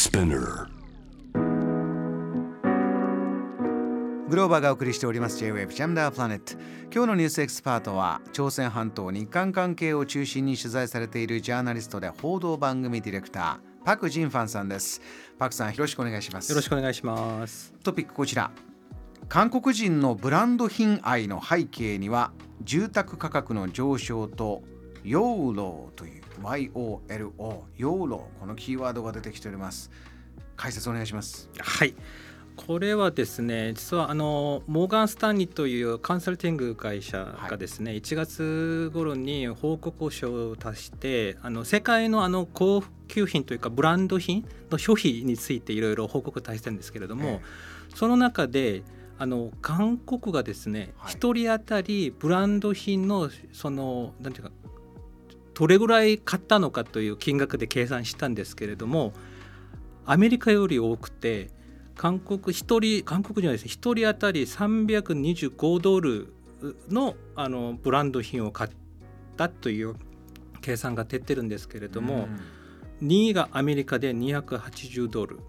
[0.00, 0.66] Spinner.
[4.30, 5.36] グローバーがお送りしております。
[5.36, 6.54] J-Wave ジャムダープラネット
[6.90, 15.02] 今日のニュースエキスパートは朝鮮半島日韓関係を中心に取材されているジャーナリストで報道番組ディレクターパク・ジンファンさんです。
[15.38, 16.48] パクさんよろしくお願いします。
[16.48, 17.74] よろしくお願いします。
[17.84, 18.50] トピックこちら。
[19.28, 22.32] 韓国人のブランド品愛の背景には
[22.62, 24.62] 住宅価格の上昇と
[25.04, 27.00] ヨーローという YOLO
[27.76, 29.90] ヨーローこのキーワードが出てきております。
[30.56, 31.48] 解説お願いします。
[31.58, 31.94] はい。
[32.66, 48.82] これはですね実はあのモーガン・スタンリーというカンサルティング会社がですね、はい、1月頃に報告書を出してあの世界のあの高級品というかブランド品の消費についていろいろ報告を出してるんですけれども、ええ、その中で
[49.18, 54.52] あの韓国がですね、はい、1人当たりブランド品のそのなんていうか
[55.60, 59.12] どれぐらい買ったのかという金額で計算したんですけれども
[60.06, 61.50] アメリカより多くて
[61.96, 63.66] 韓国1人韓国人はです。
[63.66, 66.32] ね1人当たり325ドル
[66.88, 68.70] のあのブランド品を買っ
[69.36, 69.96] たという
[70.62, 72.26] 計算が出てるんですけれども、
[73.02, 75.40] うん、2位がアメリカで280ドル。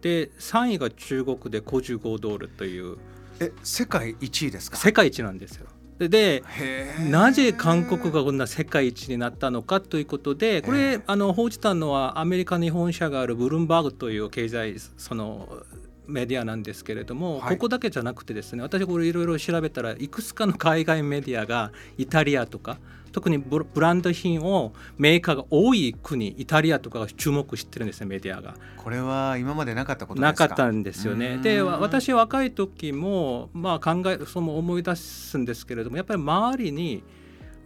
[0.00, 2.98] で3位が中国で55ドルという。
[3.40, 4.76] え世界1位ですか？
[4.76, 5.66] 世界一なんですよ
[5.98, 6.42] で
[7.10, 15.62] なぜ韓国がこんな世界一になったのかということでこれあの報じたのはアメリカに本社があるブルームバーグという経済その
[16.06, 22.78] メディアなんですけれども、はい、ここだけじゃなくてですね私これいろいろ調べたらいくつかの海外メディアがイタリアとか
[23.14, 28.56] 特にブランド品をメーカーが多い国イタリアとかが注目してるんですねメディアが。
[28.76, 31.38] これは今までなかったことなかったんですよね。
[31.38, 37.04] で私若い時もまあ考えその思い出すんですけれどもやっぱり周りに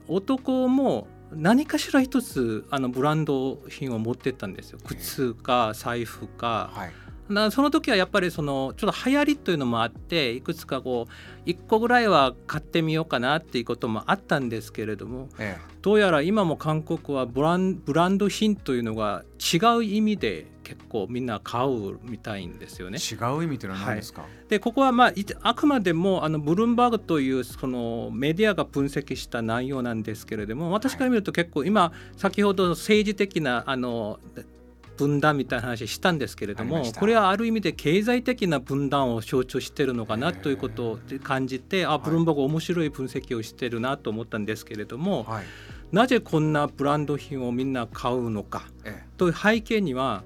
[0.06, 6.70] 男も何かしら一つあのブランド品を持ってったんですよ靴か財布か。
[6.74, 22.98] はいだその時はやっぱりそのちょっと流行りというのもあっていくつかこう1個ぐらいは買ってみようかなっていうこともあったんですけれども、ええ、どうやら今も韓国はブランブランド品というのが違う意味で結構みんな買うみたいんですよね。
[22.98, 34.20] 違う意味というのは何ですか、はい、でここは、まあ、あくまでもあのブルームバーグというそのメディアが分析した内容なんですけれども私から見ると結構今先ほど政治的なあの
[34.98, 45.44] 分断みたいな話したんですけれどもこれはある意味で経済的な分断を象徴してるのかなということを感じてあブルームバーグ面白い分析をしてるなと思ったんですけれども、はい、
[45.92, 48.66] なぜこんなブランド品をみんな買うのか？
[49.16, 50.24] という背景には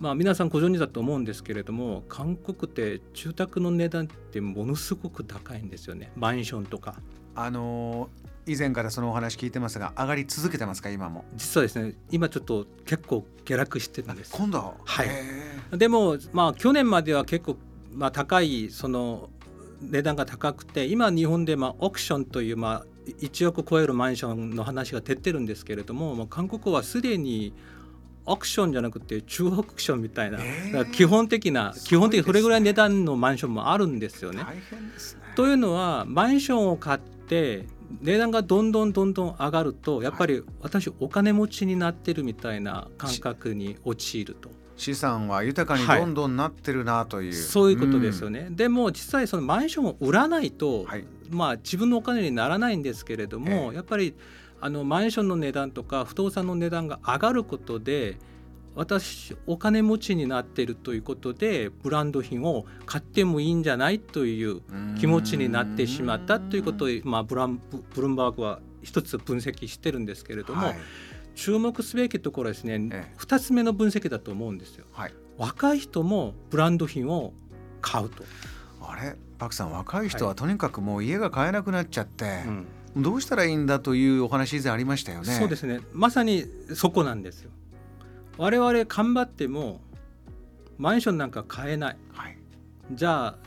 [0.00, 6.10] まあ、皆さんご存知だと思うんですけれども韓国って住宅の値段ってものすごく高いんですよね。
[6.16, 6.96] マンションとか。
[7.36, 8.10] あの
[8.46, 11.24] 以前からそのお話聞いてますが上がり続けてますか今も？
[11.34, 14.32] 実はですね今ちょっと結構下落してるんです。
[14.32, 14.58] 今度？
[14.58, 15.08] ははい
[15.78, 17.56] でもまあ去年までは結構
[17.94, 19.30] まあ高いその
[19.80, 27.52] 値段が高くて今日本でまあオークションというまあ1億超えるマンションの話が出てるんですけれども、まあ、韓国はすでに
[28.24, 30.70] オークションじゃなくて中オークションみたいな、え。
[30.72, 34.44] ー、基本的な基本的にそれぐらい値段のマンションもあるんですよね。
[34.44, 34.46] ね。
[35.34, 37.66] というのはマンションを買って
[38.00, 44.50] 値段がどんどんどんどん上がるとやっぱり私お金持ちになってるみたいな感覚に陥ると。
[44.76, 54.14] 資産は豊かにどんどんなってるなという、はい、そういうことですよね、うん、でも実際そのマンションを売らないと、はい、まあ自分のお金にならないんですけれども、えー、やっぱり
[54.60, 58.16] あのマンションの値段とか不動産の値段が上がることで
[58.74, 64.62] 私お金持ちになっているということでブランド品を買ってもいいんじゃないという
[64.98, 67.60] 気持ちになってしまったということを、まあ、ブラン
[67.94, 70.76] ブルンバーグは一つ分析してるんですけれども、はい、
[71.34, 74.86] 注目すべきところはですね、ええ、2つ目の分析だと思うんですよ。
[74.92, 77.34] はい、若い人もブランド品を
[77.80, 78.24] 買うと。
[78.80, 79.16] あれ？
[79.38, 82.44] パクさん若い人はとにかくもう家が買えなくなっちゃって、はい
[82.96, 85.32] うん、どうしたらいいんだというお話以前ありましたよね。
[85.34, 86.44] そうですねまさに
[86.74, 87.50] そこなんですよ。
[88.42, 89.80] 我々頑張っても
[90.76, 92.36] マンションなんか買えない、はい、
[92.90, 93.38] じゃあ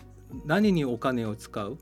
[0.45, 1.77] 何にお金を使う？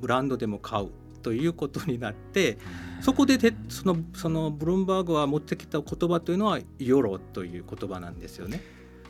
[0.00, 0.90] ブランドでも買う。
[1.20, 2.58] ということになって
[3.00, 8.60] そこでそのそのブルームバーグは持ってきた言葉というのはヨロという言葉なんですよね。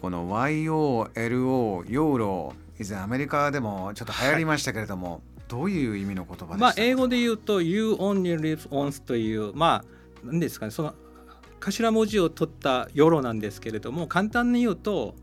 [0.00, 9.84] この YOLO ヨーロ以前アメリカでもちょっと流行りましたけれども、はい、どういう意味の言葉でまあ英語で言うと You only live once というまあ
[10.22, 10.70] 何ですかね？
[10.70, 10.94] その
[11.64, 15.14] 頭文字を取ったヨロなんですけれども簡単に言うと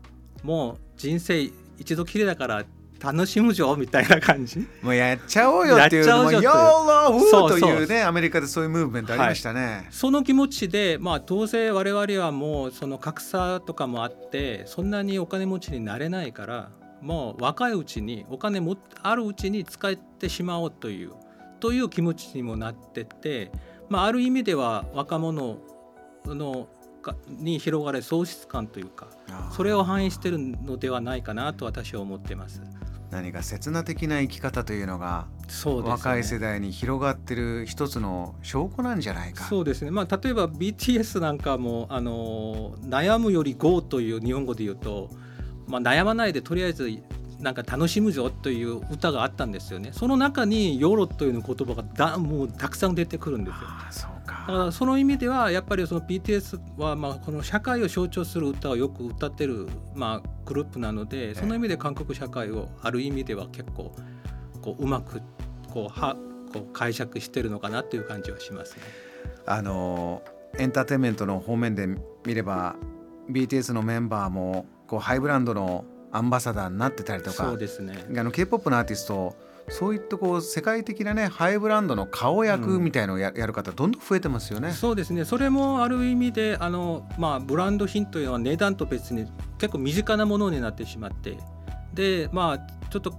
[0.42, 2.64] もう人生一度きりだから
[3.00, 4.60] 楽しむぞみたいな感じ。
[4.80, 21.12] もうやっちゃおうよっていうのもやっちゃおうヨーローというねアメリカでそういうムーブメントありましたね、その気持ちで、まあ、どうせ我々はもうその格差とかもあってそんなにお金持ちになれないからもう若いうちにお金もあるうちに使ってしまおうという
[21.58, 23.50] という気持ちにもなってて、
[23.88, 25.58] まあ、ある意味では若者
[26.26, 26.68] の
[27.02, 29.08] かに広がる喪失感というか
[29.54, 32.62] それを反映してるのではないかなと私は思ってます。
[33.10, 39.44] 何か刹那的な生き方というのがそうですね若い世代に広がってる一つの証拠なんじゃないか。
[39.44, 45.10] そうですね、まあ、例えば BTS なんかもあの悩むより GO という日本語で言うと、
[45.66, 46.90] まあ、悩まないでとりあえず
[47.38, 53.50] なんか楽しむぞという歌があったんですよねその中にヨーロという言葉がだもうたくさん出てくるんで
[53.90, 54.08] すよ。
[54.46, 63.94] だからその意味ではやっぱりその BTS はまあこの社会を象徴する歌をよく歌ってるまあグループなのでその意味で韓国社会をある意味では結構
[64.60, 65.22] こううまく
[65.70, 66.16] こうは
[66.52, 68.82] こう解釈してるのかなという感じはしますね。
[69.46, 70.22] あの
[70.58, 71.86] エンターテインメントの方面で
[72.26, 72.76] 見れば
[73.30, 78.04] BTS のメンバーもこうハイブランドのアンバサダーになってたりとかそうですね。
[78.16, 79.34] あの K-POP のアーティスト
[79.68, 84.72] そういったこう世界的なねハイブランドの顔役みたいのをや,、やる方どんどん増えてますよね。
[84.72, 85.24] そうですね。
[85.24, 89.26] それもある意味であの、まあ、ブランド品というのは値段と別に
[89.58, 91.38] 結構身近なものになってしまって。
[91.94, 92.58] でまあ
[92.90, 93.14] ちょっと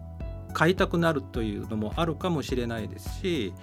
[0.54, 3.54] 買いたくなるというのもあるかもしれないですし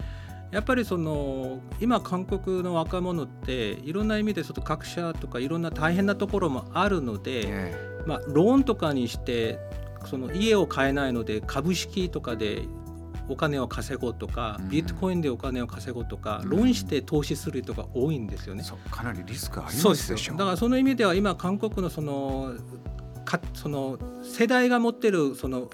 [0.51, 7.91] やっぱりその今韓国の若者っていろんな意味でちょっと格差とかいろんな大変なところもあるので、え。
[8.07, 9.59] まあ、ローンとかにして
[10.07, 12.63] その家を買えないので株式とかで
[13.29, 18.63] お金を稼ごうとか、うんビットコインでお金を稼ごうとか、うんローンして投資する人が多いんですよね。
[18.63, 22.55] そうかなりリスクありそうですますでしょよだからその意味では今韓国のその
[23.25, 25.71] かその世代が持ってるその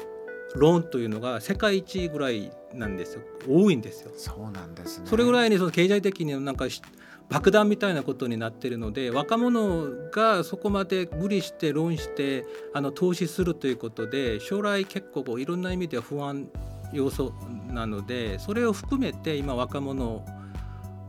[0.55, 4.11] ローンというのが世界一ぐらいなんですよ多いんですよ。
[4.17, 5.06] そうなんですね。
[5.06, 6.82] それぐらいにその経済的になんかし
[7.28, 16.49] 爆弾みたいなことになってるので若者がそこまで無理してローンしてあの投資するということで将来結構こういろんな意味では不安
[16.93, 17.32] 要素
[17.69, 20.25] なのでそれを含めて今若者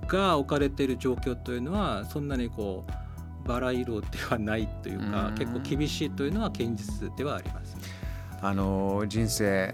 [0.08, 7.82] が置かれている状況というのはそんなにこうバラ色ではないというかうん結構厳しいというのは現実ではありますね。
[8.42, 9.74] あの人生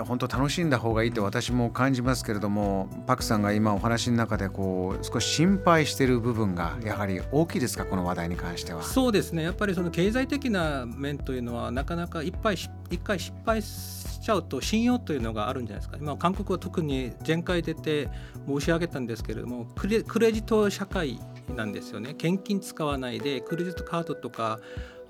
[0.00, 8.82] 本当楽しんだ方がいいと私も感じますけれどもパクさんが今お話の中でこう少し心配している部分がやはり大きいですかこの話題に関しては。
[8.82, 9.42] そうですね。
[9.42, 15.98] やっぱりその経済的な面というのはなかなかいっぱい一回失敗しちゃうと信用というのがあるんじゃないですか。
[16.00, 18.08] 今韓国は特に前回出て
[18.46, 21.20] 申し上げたんですけれどもクレクレジット社会
[21.54, 22.10] なんですよね。
[22.16, 24.58] 現金使わないでクレジットカードとか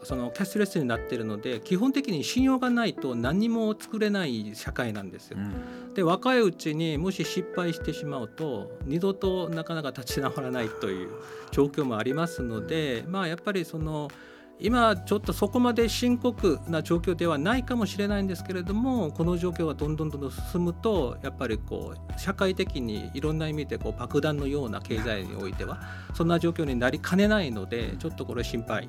[0.04, 5.40] そのキャッシュレスになってるので基本的に信用がないと何も作れない社会なんですよう。
[5.40, 11.10] んで若いうちにもし失敗してしまうと二度となかなか立ち直らないという
[11.50, 14.10] 状況もありますので、まあ、やっぱりその
[14.58, 25.82] 今ちょっとそこまで深刻な状況ではないかもしれないんですけれどもこの状況がどんどんどんどん進むとやっぱりこう社会的にいろんな意味でこう爆弾のような経済においては
[26.14, 28.88] そんな状況になりかねないのでちょっとこれ心配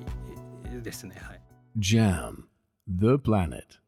[0.81, 1.15] ですね。
[1.21, 1.41] はい
[1.77, 2.45] Jam,
[2.87, 3.79] the planet.